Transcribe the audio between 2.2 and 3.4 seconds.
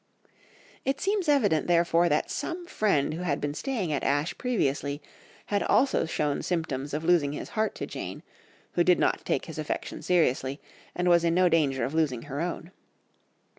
some friend who had